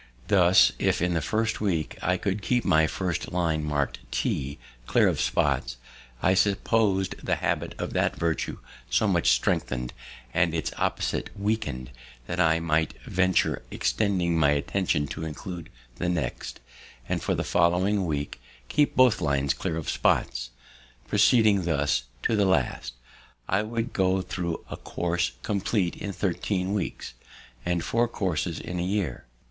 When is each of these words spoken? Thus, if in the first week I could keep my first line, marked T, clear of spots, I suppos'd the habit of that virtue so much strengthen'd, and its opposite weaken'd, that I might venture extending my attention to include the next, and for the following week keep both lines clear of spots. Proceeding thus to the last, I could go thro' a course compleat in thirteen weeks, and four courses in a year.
Thus, 0.29 0.71
if 0.79 0.99
in 0.99 1.13
the 1.13 1.21
first 1.21 1.61
week 1.61 1.95
I 2.01 2.17
could 2.17 2.41
keep 2.41 2.65
my 2.65 2.87
first 2.87 3.31
line, 3.31 3.63
marked 3.63 3.99
T, 4.09 4.57
clear 4.87 5.07
of 5.07 5.21
spots, 5.21 5.77
I 6.23 6.33
suppos'd 6.33 7.17
the 7.23 7.35
habit 7.35 7.75
of 7.77 7.93
that 7.93 8.15
virtue 8.15 8.57
so 8.89 9.07
much 9.07 9.29
strengthen'd, 9.29 9.93
and 10.33 10.55
its 10.55 10.71
opposite 10.75 11.29
weaken'd, 11.37 11.91
that 12.25 12.39
I 12.39 12.59
might 12.59 12.99
venture 13.03 13.61
extending 13.69 14.39
my 14.39 14.49
attention 14.53 15.05
to 15.09 15.23
include 15.23 15.69
the 15.97 16.09
next, 16.09 16.61
and 17.07 17.21
for 17.21 17.35
the 17.35 17.43
following 17.43 18.07
week 18.07 18.41
keep 18.69 18.95
both 18.95 19.21
lines 19.21 19.53
clear 19.53 19.77
of 19.77 19.87
spots. 19.87 20.49
Proceeding 21.07 21.61
thus 21.65 22.05
to 22.23 22.35
the 22.35 22.45
last, 22.45 22.93
I 23.47 23.61
could 23.61 23.93
go 23.93 24.23
thro' 24.23 24.61
a 24.67 24.77
course 24.77 25.33
compleat 25.43 25.95
in 25.95 26.11
thirteen 26.11 26.73
weeks, 26.73 27.13
and 27.63 27.83
four 27.83 28.07
courses 28.07 28.59
in 28.59 28.79
a 28.79 28.83
year. 28.83 29.25